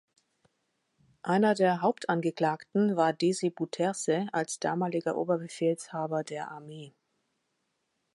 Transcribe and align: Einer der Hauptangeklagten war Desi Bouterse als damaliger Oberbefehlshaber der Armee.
Einer 1.21 1.53
der 1.53 1.81
Hauptangeklagten 1.83 2.95
war 2.97 3.13
Desi 3.13 3.51
Bouterse 3.51 4.27
als 4.31 4.59
damaliger 4.59 5.15
Oberbefehlshaber 5.15 6.23
der 6.23 6.49
Armee. 6.49 6.95